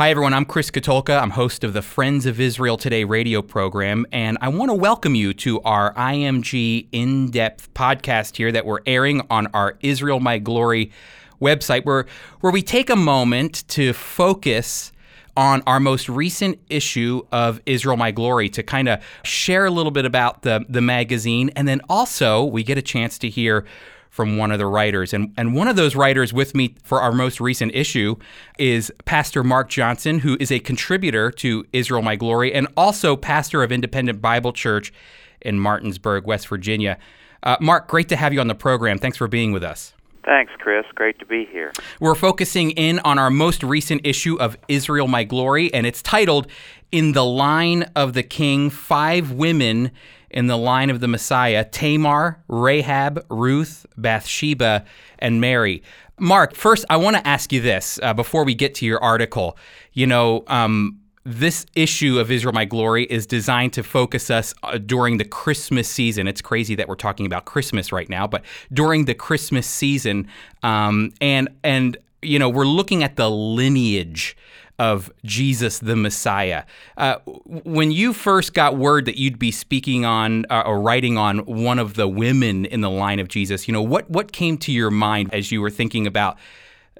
[0.00, 0.32] Hi, everyone.
[0.32, 1.20] I'm Chris Katulka.
[1.20, 5.14] I'm host of the Friends of Israel Today radio program, and I want to welcome
[5.14, 10.38] you to our IMG in depth podcast here that we're airing on our Israel My
[10.38, 10.90] Glory
[11.38, 12.06] website, where,
[12.40, 14.90] where we take a moment to focus
[15.36, 19.92] on our most recent issue of Israel My Glory to kind of share a little
[19.92, 23.66] bit about the, the magazine, and then also we get a chance to hear
[24.10, 25.14] from one of the writers.
[25.14, 28.16] And, and one of those writers with me for our most recent issue
[28.58, 33.62] is Pastor Mark Johnson, who is a contributor to Israel My Glory and also pastor
[33.62, 34.92] of Independent Bible Church
[35.40, 36.98] in Martinsburg, West Virginia.
[37.42, 38.98] Uh, Mark, great to have you on the program.
[38.98, 39.94] Thanks for being with us.
[40.24, 40.84] Thanks, Chris.
[40.94, 41.72] Great to be here.
[41.98, 46.46] We're focusing in on our most recent issue of Israel My Glory, and it's titled
[46.92, 49.92] In the Line of the King Five Women
[50.30, 54.84] in the line of the Messiah Tamar, Rahab, Ruth, Bathsheba,
[55.18, 55.82] and Mary.
[56.18, 59.56] Mark, first, I want to ask you this uh, before we get to your article.
[59.92, 64.78] You know, um, this issue of Israel My Glory is designed to focus us uh,
[64.78, 66.26] during the Christmas season.
[66.26, 68.42] It's crazy that we're talking about Christmas right now, but
[68.72, 70.28] during the Christmas season,
[70.62, 74.36] um, and and you know we're looking at the lineage
[74.80, 76.64] of Jesus the Messiah.
[76.96, 81.40] Uh, when you first got word that you'd be speaking on uh, or writing on
[81.40, 84.72] one of the women in the line of Jesus, you know what what came to
[84.72, 86.38] your mind as you were thinking about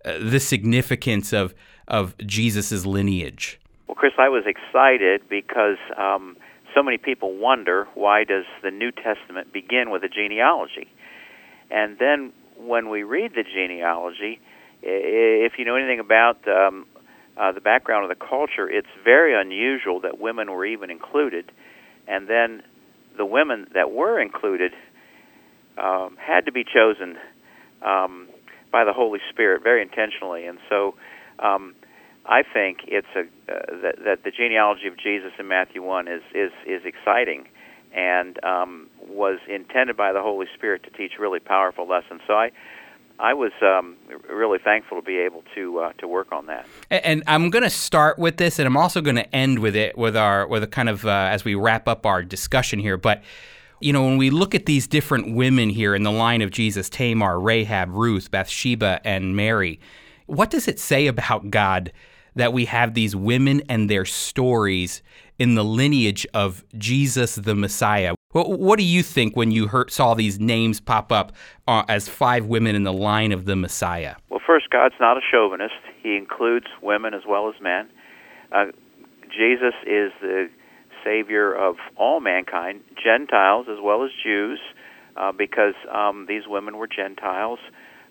[0.05, 1.55] uh, the significance of
[1.89, 3.59] of Jesus's lineage?
[3.89, 6.37] Well, Chris, I was excited because um,
[6.75, 10.93] so many people wonder why does the New Testament begin with a genealogy,
[11.71, 14.39] and then when we read the genealogy,
[14.83, 16.85] if you know anything about um,
[17.37, 21.51] uh, the background of the culture, it's very unusual that women were even included.
[22.07, 22.63] And then
[23.17, 24.73] the women that were included
[25.79, 27.17] um, had to be chosen
[27.83, 28.29] um,
[28.71, 30.47] by the Holy Spirit very intentionally.
[30.47, 30.95] And so
[31.39, 31.75] um,
[32.27, 36.23] I think it's a uh, that, that the genealogy of Jesus in Matthew one is
[36.35, 37.49] is is exciting,
[37.95, 42.21] and um, was intended by the Holy Spirit to teach really powerful lessons.
[42.27, 42.51] So I
[43.21, 43.97] I was um,
[44.31, 46.67] really thankful to be able to uh, to work on that.
[46.91, 49.99] And I'm going to start with this, and I'm also going to end with it
[49.99, 52.97] with our with a kind of uh, as we wrap up our discussion here.
[52.97, 53.23] But
[53.81, 56.89] you know, when we look at these different women here in the line of Jesus,
[56.89, 59.81] Tamar, Rahab, Ruth, Bathsheba, and Mary,
[60.27, 61.93] what does it say about God
[62.37, 65.03] that we have these women and their stories
[65.39, 68.15] in the lineage of Jesus the Messiah?
[68.33, 71.33] What, what do you think when you heard, saw these names pop up
[71.67, 74.17] uh, as five women in the line of the Messiah?
[74.29, 75.75] Well, first, God's not a chauvinist.
[76.01, 77.89] He includes women as well as men.
[78.53, 78.67] Uh,
[79.37, 80.49] Jesus is the
[81.05, 84.61] Savior of all mankind, Gentiles as well as Jews,
[85.17, 87.59] uh, because um, these women were Gentiles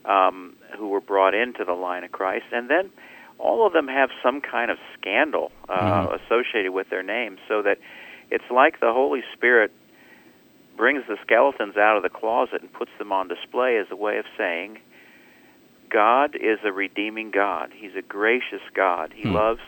[0.03, 2.45] um, who were brought into the line of Christ.
[2.51, 2.89] And then
[3.37, 6.15] all of them have some kind of scandal uh, mm-hmm.
[6.15, 7.77] associated with their names, so that
[8.31, 9.71] it's like the Holy Spirit
[10.79, 14.17] brings the skeletons out of the closet and puts them on display as a way
[14.17, 14.77] of saying,
[15.91, 17.71] God is a redeeming God.
[17.75, 19.13] He's a gracious God.
[19.13, 19.35] He hmm.
[19.35, 19.59] loves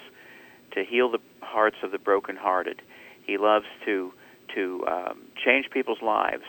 [0.74, 2.82] to heal the hearts of the brokenhearted.
[3.28, 4.14] He loves to
[4.56, 6.44] to um, change people's lives.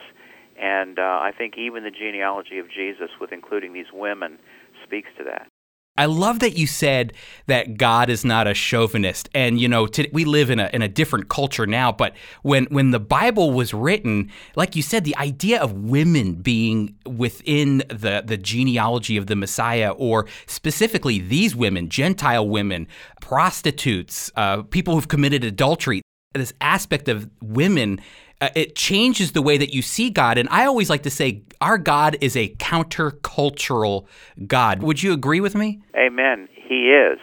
[0.60, 4.38] And uh, I think even the genealogy of Jesus, with including these women,
[4.84, 5.48] speaks to that.
[5.96, 7.12] I love that you said
[7.48, 10.88] that God is not a chauvinist, and you know we live in a in a
[10.88, 11.92] different culture now.
[11.92, 16.96] But when when the Bible was written, like you said, the idea of women being
[17.04, 22.88] within the the genealogy of the Messiah, or specifically these women, Gentile women,
[23.20, 26.00] prostitutes, uh, people who've committed adultery,
[26.32, 28.00] this aspect of women
[28.42, 30.36] uh, it changes the way that you see God.
[30.36, 34.06] And I always like to say our God is a countercultural
[34.48, 34.82] God.
[34.82, 35.80] Would you agree with me?
[35.96, 36.48] Amen.
[36.52, 37.20] He is.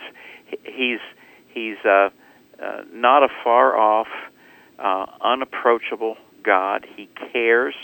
[0.63, 0.99] He's
[1.53, 2.09] he's uh,
[2.63, 4.07] uh, not a far off,
[4.79, 6.87] uh, unapproachable God.
[6.95, 7.75] He cares,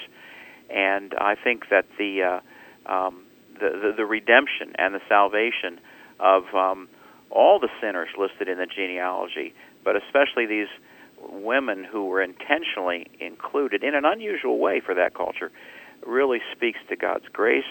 [0.69, 2.41] and I think that the,
[2.87, 3.23] uh, um,
[3.55, 5.81] the, the the redemption and the salvation
[6.21, 6.87] of um,
[7.29, 10.69] all the sinners listed in the genealogy, but especially these
[11.29, 15.51] women who were intentionally included in an unusual way for that culture
[16.05, 17.63] really speaks to God's grace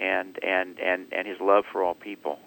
[0.00, 2.38] and and and and his love for all people.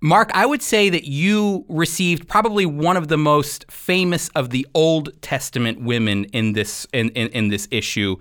[0.00, 4.66] Mark, I would say that you received probably one of the most famous of the
[4.74, 8.16] Old Testament women in this in, in, in this issue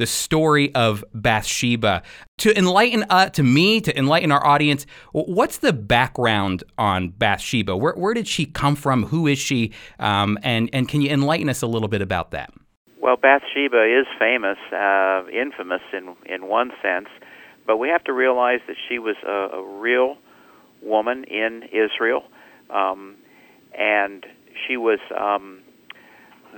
[0.00, 2.02] the story of Bathsheba.
[2.38, 7.76] To enlighten uh, to me, to enlighten our audience, what's the background on Bathsheba?
[7.76, 9.04] Where, where did she come from?
[9.04, 9.72] Who is she?
[9.98, 12.50] Um, and, and can you enlighten us a little bit about that?
[13.00, 17.08] Well, Bathsheba is famous, uh, infamous in, in one sense,
[17.66, 20.16] but we have to realize that she was a, a real
[20.82, 22.22] woman in Israel.
[22.70, 23.16] Um,
[23.78, 24.24] and
[24.66, 25.60] she was, um,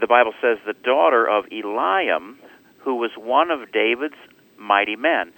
[0.01, 2.37] the Bible says, the daughter of Eliam,
[2.85, 4.17] who was one of David's
[4.59, 5.33] mighty men.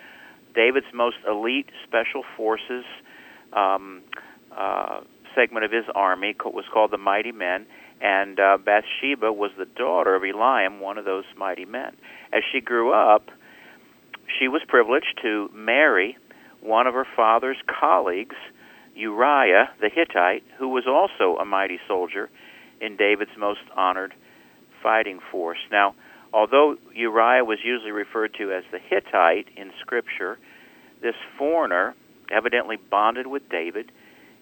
[0.54, 2.84] David's most elite special forces
[3.52, 4.02] um,
[4.56, 5.00] uh,
[5.34, 7.66] segment of his army was called the Mighty Men,
[8.00, 11.96] and uh, Bathsheba was the daughter of Eliam, one of those mighty men.
[12.32, 13.28] As she grew up,
[14.38, 16.16] she was privileged to marry
[16.60, 18.36] one of her father's colleagues,
[18.94, 22.30] Uriah the Hittite, who was also a mighty soldier
[22.80, 24.14] in David's most honored
[24.82, 25.58] fighting force.
[25.70, 25.94] Now,
[26.34, 30.36] although Uriah was usually referred to as the Hittite in Scripture,
[31.00, 31.94] this foreigner
[32.30, 33.92] evidently bonded with David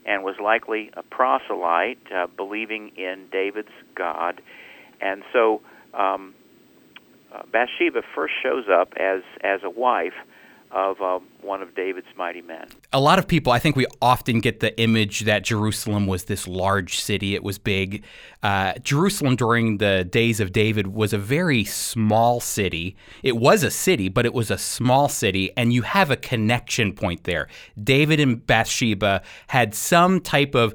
[0.07, 4.41] and was likely a proselyte, uh, believing in David's God.
[5.01, 5.61] And so
[5.93, 6.35] um,
[7.33, 10.15] uh, Bathsheba first shows up as, as a wife
[10.73, 12.67] of uh, one of David's mighty men.
[12.93, 16.49] A lot of people, I think we often get the image that Jerusalem was this
[16.49, 17.35] large city.
[17.35, 18.05] It was big.
[18.43, 22.97] Uh, Jerusalem during the days of David was a very small city.
[23.23, 26.95] It was a city, but it was a small city, and you have a connection
[26.95, 27.49] point there.
[27.83, 30.75] David and Bathsheba had some type of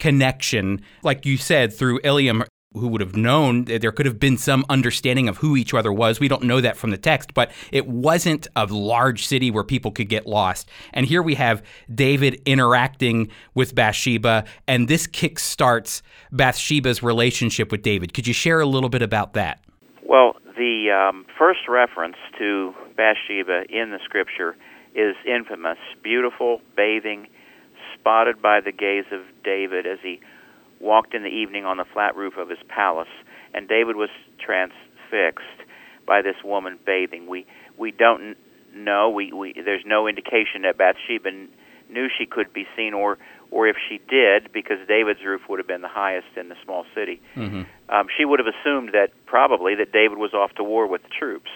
[0.00, 4.36] connection, like you said, through Eliam, who would have known that there could have been
[4.36, 6.20] some understanding of who each other was.
[6.20, 9.90] We don't know that from the text, but it wasn't a large city where people
[9.90, 10.68] could get lost.
[10.92, 11.62] And here we have
[11.94, 18.12] David interacting with Bathsheba, and this kickstarts Bathsheba's relationship with David.
[18.12, 19.60] Could you share a little bit about that?
[20.02, 24.56] Well, the um, first reference to Bathsheba in the scripture
[24.94, 27.26] is infamous, beautiful, bathing,
[27.94, 30.20] spotted by the gaze of David as he
[30.84, 33.08] walked in the evening on the flat roof of his palace,
[33.54, 35.64] and David was transfixed
[36.06, 37.26] by this woman bathing.
[37.26, 37.46] We
[37.78, 38.36] we don't
[38.74, 39.10] know.
[39.10, 41.30] We, we there's no indication that Bathsheba
[41.90, 43.18] knew she could be seen, or
[43.50, 46.84] or if she did, because David's roof would have been the highest in the small
[46.94, 47.20] city.
[47.36, 47.62] Mm-hmm.
[47.88, 51.08] Um, she would have assumed that probably that David was off to war with the
[51.08, 51.50] troops,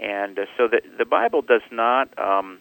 [0.00, 2.08] and uh, so the the Bible does not.
[2.18, 2.58] Um,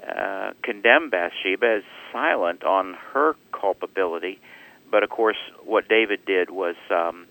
[0.00, 4.40] uh, condemn Bathsheba as silent on her culpability,
[4.90, 7.26] but of course, what David did was um,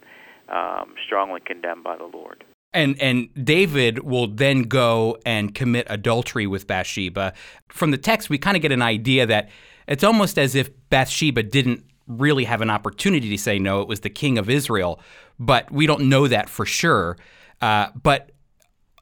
[0.50, 2.44] um, strongly condemned by the Lord.
[2.72, 7.34] And and David will then go and commit adultery with Bathsheba.
[7.70, 9.50] From the text, we kind of get an idea that
[9.88, 13.82] it's almost as if Bathsheba didn't really have an opportunity to say no.
[13.82, 15.00] It was the king of Israel,
[15.40, 17.18] but we don't know that for sure.
[17.60, 18.32] Uh, but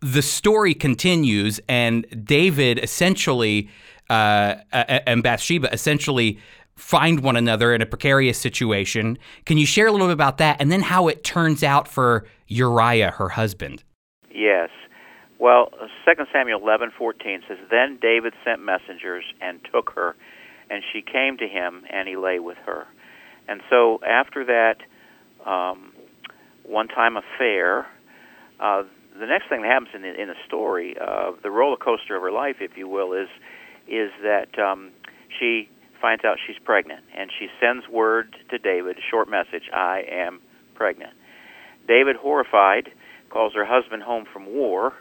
[0.01, 3.69] the story continues, and David essentially
[4.10, 6.39] uh, and Bathsheba essentially
[6.77, 9.18] find one another in a precarious situation.
[9.45, 12.25] Can you share a little bit about that and then how it turns out for
[12.47, 13.83] Uriah, her husband?
[14.31, 14.69] Yes.
[15.39, 15.71] Well,
[16.06, 20.15] 2 Samuel 11:14 says, "Then David sent messengers and took her,
[20.69, 22.88] and she came to him, and he lay with her."
[23.47, 24.77] And so after that
[25.45, 25.94] um,
[26.63, 27.88] one-time affair,
[28.59, 28.83] uh,
[29.19, 32.21] the next thing that happens in the, in the story of the roller coaster of
[32.21, 33.29] her life, if you will, is
[33.88, 34.91] is that um,
[35.39, 35.69] she
[36.02, 40.40] finds out she's pregnant, and she sends word to David, a short message, I am
[40.76, 41.14] pregnant.
[41.88, 42.92] David, horrified,
[43.30, 44.94] calls her husband home from war,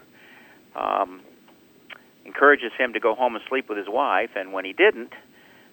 [0.75, 1.23] um,
[2.25, 5.13] encourages him to go home and sleep with his wife, and when he didn't,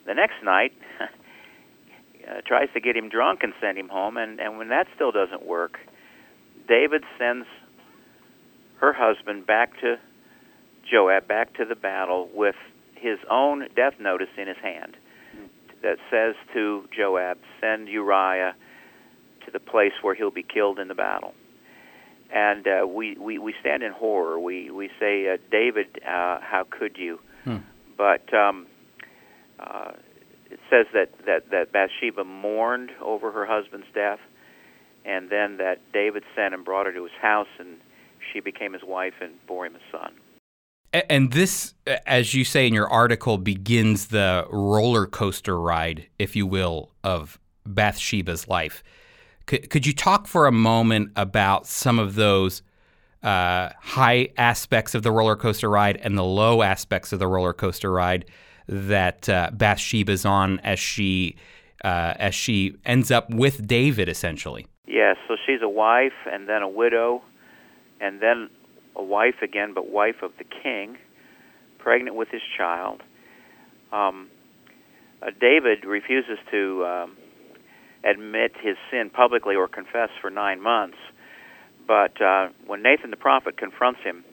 [0.06, 4.58] the next night, uh, tries to get him drunk and send him home, and, and
[4.58, 5.80] when that still doesn't work,
[6.68, 7.48] David sends
[8.80, 9.98] her husband back to
[10.90, 12.56] Joab, back to the battle with
[12.96, 14.96] his own death notice in his hand
[15.84, 18.56] that says to Joab, Send Uriah
[19.46, 21.34] to the place where he'll be killed in the battle.
[22.34, 24.40] And uh, we, we, we stand in horror.
[24.40, 27.20] We, we say, uh, David, uh, how could you?
[27.44, 27.58] Hmm.
[27.96, 28.66] But um,
[29.60, 29.92] uh,
[30.50, 34.20] it says that, that, that Bathsheba mourned over her husband's death,
[35.06, 37.78] and then that David sent and brought her to his house, and
[38.32, 40.14] she became his wife and bore him a son.
[40.94, 41.74] And this,
[42.06, 47.40] as you say in your article, begins the roller coaster ride, if you will, of
[47.66, 48.84] Bathsheba's life.
[49.48, 52.62] Could, could you talk for a moment about some of those
[53.24, 57.54] uh, high aspects of the roller coaster ride and the low aspects of the roller
[57.54, 58.26] coaster ride
[58.68, 61.36] that uh, Bathsheba's on as she
[61.84, 64.68] uh, as she ends up with David, essentially?
[64.88, 65.18] Yes.
[65.28, 67.22] So she's a wife and then a widow,
[68.00, 68.50] and then
[68.96, 70.98] a wife again, but wife of the king,
[71.80, 73.02] pregnant with his child.
[73.92, 74.30] Um,
[75.22, 77.18] uh, David refuses to um,
[78.04, 80.98] admit his sin publicly or confess for nine months.
[81.88, 84.24] But uh, when Nathan the prophet confronts him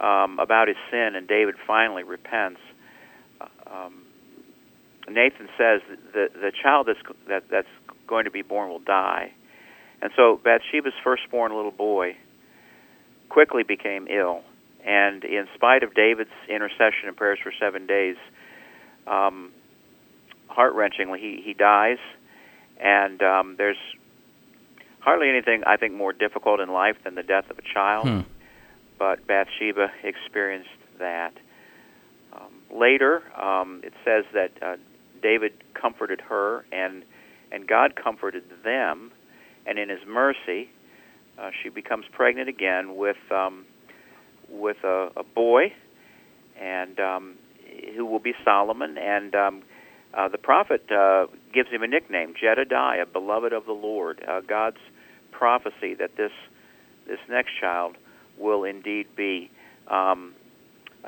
[0.00, 2.60] um, about his sin and David finally repents,
[3.40, 4.02] uh, um,
[5.08, 5.80] Nathan says
[6.12, 7.68] the, the child that's, that, that's
[8.06, 9.32] going to be born will die.
[10.00, 12.16] And so Bathsheba's firstborn little boy
[13.32, 14.42] quickly became ill.
[14.84, 18.16] And in spite of David's intercession and prayers for seven days,
[19.06, 19.52] um,
[20.48, 21.98] heart wrenchingly, he, he dies.
[22.78, 23.78] And um, there's
[25.00, 28.06] hardly anything, I think, more difficult in life than the death of a child.
[28.06, 28.20] Hmm.
[28.98, 31.32] But Bathsheba experienced that.
[32.32, 34.76] Um, later, um, it says that uh,
[35.22, 37.02] David comforted her, and
[37.50, 39.12] and God comforted them,
[39.66, 40.70] and in His mercy,
[41.42, 43.66] uh, she becomes pregnant again with um,
[44.48, 45.72] with a, a boy,
[46.60, 47.34] and um,
[47.96, 48.96] who will be Solomon.
[48.98, 49.62] And um,
[50.14, 54.22] uh, the prophet uh, gives him a nickname, Jedediah, beloved of the Lord.
[54.26, 54.78] Uh, God's
[55.30, 56.32] prophecy that this
[57.06, 57.96] this next child
[58.38, 59.50] will indeed be
[59.88, 60.34] um,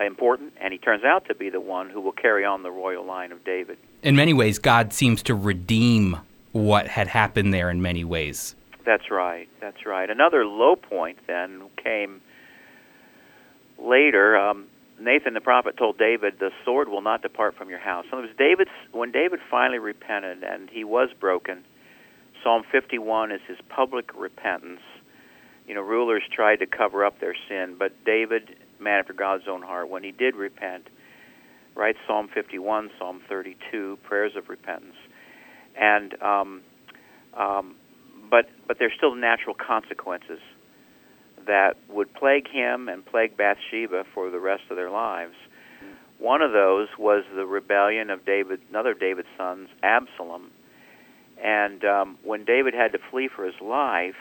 [0.01, 3.05] important, and he turns out to be the one who will carry on the royal
[3.05, 3.79] line of David.
[4.03, 6.19] In many ways, God seems to redeem
[6.53, 8.55] what had happened there in many ways.
[8.85, 9.49] That's right.
[9.61, 10.09] That's right.
[10.09, 12.21] Another low point then came
[13.79, 14.37] later.
[14.37, 14.67] Um,
[15.01, 18.23] Nathan the prophet told David, "The sword will not depart from your house." So it
[18.23, 21.65] was David's when David finally repented and he was broken.
[22.43, 24.83] Psalm 51 is his public repentance.
[25.67, 29.63] You know, rulers tried to cover up their sin, but David, man after God's own
[29.63, 30.89] heart, when he did repent,
[31.75, 34.97] writes Psalm 51, Psalm 32, prayers of repentance,
[35.75, 36.61] and um,
[37.33, 37.77] um,
[38.31, 40.41] but but there's still natural consequences
[41.47, 45.35] that would plague him and plague Bathsheba for the rest of their lives.
[46.19, 50.51] One of those was the rebellion of David, another David's sons, Absalom.
[51.43, 54.15] And um, when David had to flee for his life,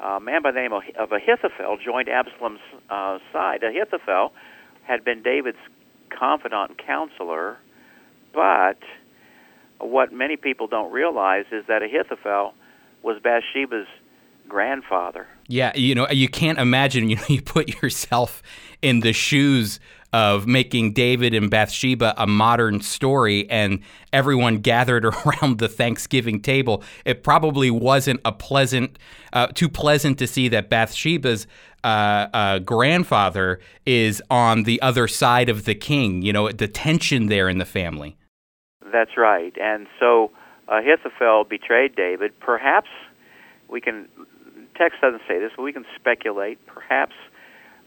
[0.00, 3.62] a man by the name of Ahithophel joined Absalom's uh, side.
[3.62, 4.32] Ahithophel
[4.82, 5.58] had been David's
[6.10, 7.56] confidant and counselor,
[8.34, 8.78] but
[9.78, 12.54] what many people don't realize is that Ahithophel
[13.02, 13.86] was Bathsheba's
[14.48, 15.26] grandfather.
[15.48, 18.42] Yeah, you know, you can't imagine, you know, you put yourself
[18.82, 19.80] in the shoes
[20.12, 23.80] of making David and Bathsheba a modern story and
[24.12, 26.82] everyone gathered around the Thanksgiving table.
[27.04, 28.98] It probably wasn't a pleasant,
[29.32, 31.46] uh, too pleasant to see that Bathsheba's
[31.84, 36.22] uh, uh, grandfather is on the other side of the king.
[36.22, 38.16] You know, the tension there in the family.
[38.92, 39.52] That's right.
[39.60, 40.30] And so
[40.68, 42.38] Ahithophel betrayed David.
[42.40, 42.88] Perhaps
[43.68, 44.08] we can
[44.76, 47.14] text doesn't say this, but we can speculate, perhaps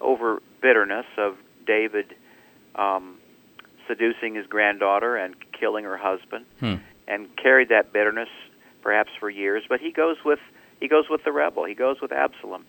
[0.01, 2.15] over bitterness of David
[2.75, 3.17] um,
[3.87, 6.75] seducing his granddaughter and killing her husband, hmm.
[7.07, 8.29] and carried that bitterness
[8.81, 9.63] perhaps for years.
[9.67, 10.39] But he goes with
[10.79, 11.65] he goes with the rebel.
[11.65, 12.65] He goes with Absalom.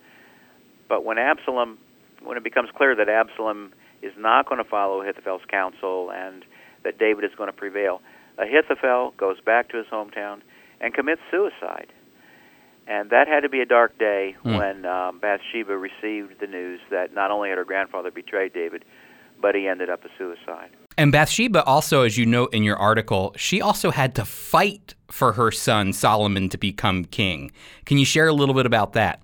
[0.89, 1.79] But when Absalom,
[2.23, 6.45] when it becomes clear that Absalom is not going to follow Ahithophel's counsel and
[6.83, 8.01] that David is going to prevail,
[8.39, 10.41] Ahithophel goes back to his hometown
[10.81, 11.93] and commits suicide.
[12.87, 14.57] And that had to be a dark day Hmm.
[14.57, 18.85] when um, Bathsheba received the news that not only had her grandfather betrayed David,
[19.41, 20.71] but he ended up a suicide.
[20.99, 25.33] And Bathsheba also, as you note in your article, she also had to fight for
[25.33, 27.53] her son Solomon to become king.
[27.87, 29.23] Can you share a little bit about that?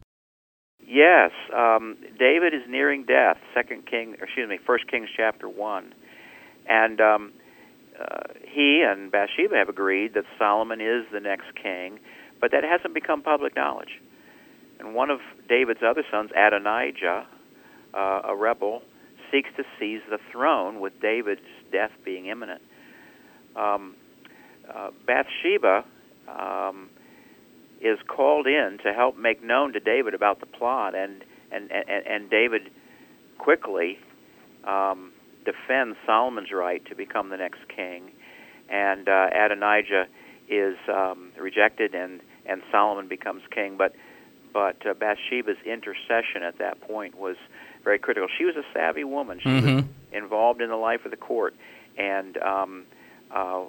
[0.87, 3.37] Yes, um, David is nearing death.
[3.53, 5.93] Second King, or excuse me, First Kings chapter one,
[6.69, 7.33] and um,
[8.01, 11.99] uh, he and Bathsheba have agreed that Solomon is the next king,
[12.41, 14.01] but that hasn't become public knowledge.
[14.79, 17.27] And one of David's other sons, Adonijah,
[17.95, 18.83] uh, a rebel,
[19.31, 21.41] seeks to seize the throne with David's
[21.73, 22.61] death being imminent.
[23.57, 23.95] Um,
[24.73, 25.85] uh, Bathsheba
[26.29, 26.91] um,
[27.81, 32.07] is called in to help make known to David about the plot, and and and,
[32.07, 32.71] and David
[33.39, 33.99] quickly
[34.65, 35.13] um,
[35.47, 38.11] defends Solomon's right to become the next king,
[38.69, 40.07] and uh, Adonijah
[40.49, 43.77] is um, rejected, and and Solomon becomes king.
[43.79, 43.95] But
[44.53, 47.37] but uh, Bathsheba's intercession at that point was
[47.85, 48.29] very critical.
[48.37, 49.41] She was a savvy woman.
[49.41, 49.89] She was Mhm.
[50.13, 51.55] involved in the life of the court,
[51.97, 52.87] and um,
[53.31, 53.65] uh,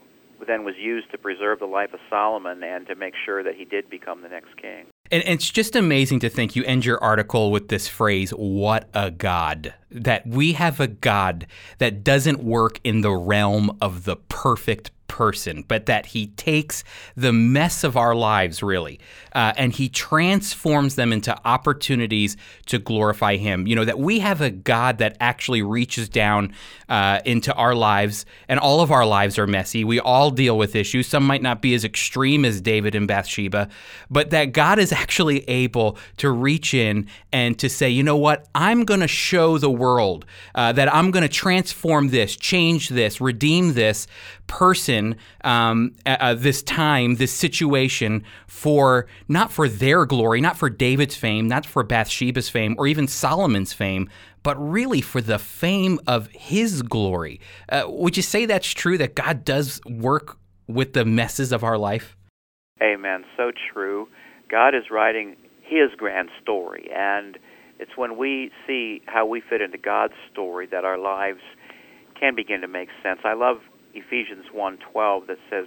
[0.46, 3.66] then was used to preserve the life of Solomon and to make sure that he
[3.66, 4.86] did become the next king.
[5.12, 9.12] And it's just amazing to think you end your article with this phrase, what a
[9.12, 9.74] God.
[9.90, 11.48] That we have a God
[11.78, 16.84] that doesn't work in the realm of the perfect person, but that he takes
[17.16, 19.00] the mess of our lives, really,
[19.34, 23.68] uh, and he transforms them into opportunities to glorify him.
[23.68, 26.54] You know, that we have a God that actually reaches down
[26.90, 29.84] uh, into our lives, and all of our lives are messy.
[29.84, 31.08] We all deal with issues.
[31.08, 33.70] Some might not be as extreme as David and Bathsheba,
[34.10, 38.48] but that God is actually able to reach in and to say, you know what,
[38.56, 43.22] I'm going to show the world uh, that I'm going to transform this, change this,
[43.22, 44.08] redeem this
[44.48, 44.97] person,
[45.44, 51.48] um, uh, this time, this situation for not for their glory, not for David's fame,
[51.48, 54.10] not for Bathsheba's fame, or even Solomon's fame,
[54.44, 57.40] but really for the fame of his glory.
[57.70, 60.38] Uh, would you say that's true that God does work
[60.68, 62.16] with the messes of our life?
[62.82, 63.26] Amen.
[63.36, 64.08] So true.
[64.50, 67.38] God is writing his grand story, and
[67.80, 71.42] it's when we see how we fit into God's story that our lives
[72.20, 73.20] can begin to make sense.
[73.24, 73.58] I love
[73.98, 75.66] Ephesians 1:12 that says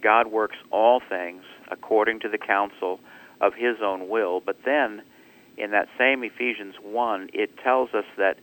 [0.00, 3.00] God works all things according to the counsel
[3.40, 5.02] of his own will, but then
[5.56, 8.38] in that same Ephesians 1, it tells us that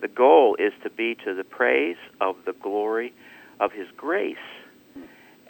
[0.00, 3.12] the goal is to be to the praise of the glory
[3.60, 4.36] of his grace.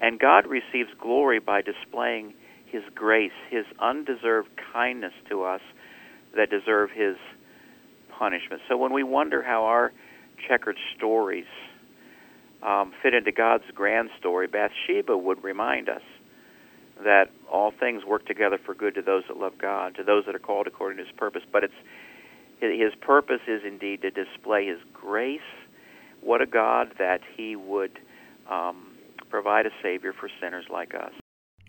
[0.01, 2.35] And God receives glory by displaying
[2.67, 5.61] his grace, his undeserved kindness to us
[6.37, 7.17] that deserve his
[8.11, 8.63] punishment.
[8.69, 9.93] So when we wonder how our
[10.49, 11.47] checkered stories
[12.65, 16.03] um, fit into God's grand story, Bathsheba would remind us
[17.03, 20.35] that all things work together for good to those that love God, to those that
[20.35, 21.43] are called according to His purpose.
[21.53, 21.75] But it's
[22.61, 25.41] His purpose is indeed to display His grace.
[26.21, 27.99] What a God that He would
[28.51, 28.97] um,
[29.29, 31.13] provide a Savior for sinners like us.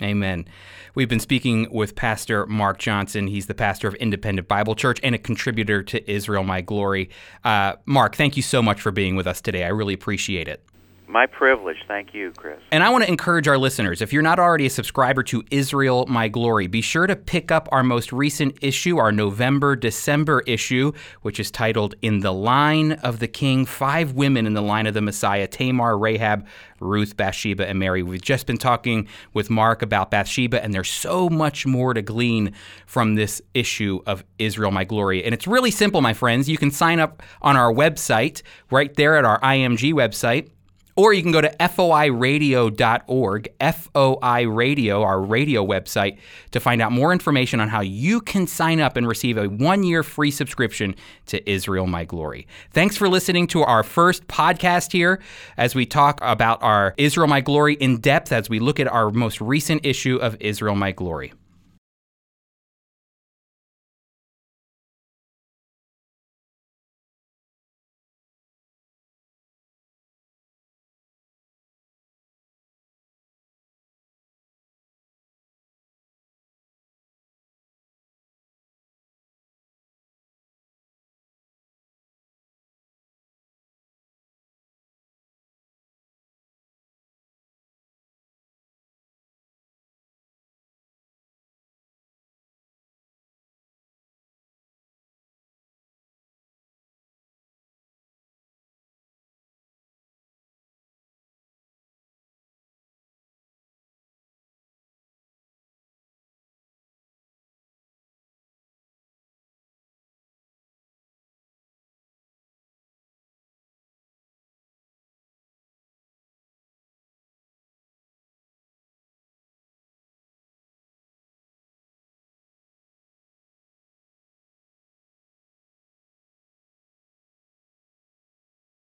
[0.02, 0.46] Amen.
[0.94, 3.28] We've been speaking with Pastor Mark Johnson.
[3.28, 7.10] He's the pastor of Independent Bible Church and a contributor to Israel My Glory.
[7.46, 9.64] Uh, Mark, thank you so much for being with us today.
[9.64, 10.66] I really appreciate it.
[11.08, 11.78] My privilege.
[11.88, 12.60] Thank you, Chris.
[12.72, 16.06] And I want to encourage our listeners if you're not already a subscriber to Israel
[16.08, 20.92] My Glory, be sure to pick up our most recent issue, our November December issue,
[21.22, 24.94] which is titled In the Line of the King Five Women in the Line of
[24.94, 26.48] the Messiah Tamar, Rahab,
[26.80, 28.04] Ruth, Bathsheba, and Mary.
[28.04, 32.54] We've just been talking with Mark about Bathsheba, and there's so much more to glean
[32.86, 35.24] from this issue of Israel My Glory.
[35.24, 36.50] And it's really simple, my friends.
[36.50, 40.50] You can sign up on our website, right there at our IMG website
[40.96, 46.18] or you can go to foiradio.org, FOI Radio, our radio website,
[46.52, 49.84] to find out more information on how you can sign up and receive a one
[49.84, 52.48] year free subscription to Israel My Glory.
[52.72, 55.22] Thanks for listening to our first podcast here
[55.58, 59.12] as we talk about our Israel My Glory in depth as we look at our
[59.12, 61.34] most recent issue of Israel My Glory.